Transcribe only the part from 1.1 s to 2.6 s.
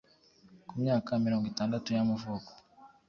mirongo itandatu y’amavuko,